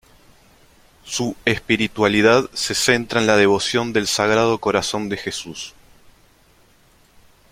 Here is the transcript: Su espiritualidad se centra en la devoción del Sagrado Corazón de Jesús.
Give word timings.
Su 1.03 1.35
espiritualidad 1.45 2.49
se 2.55 2.73
centra 2.73 3.21
en 3.21 3.27
la 3.27 3.37
devoción 3.37 3.93
del 3.93 4.07
Sagrado 4.07 4.57
Corazón 4.59 5.09
de 5.09 5.17
Jesús. 5.17 5.75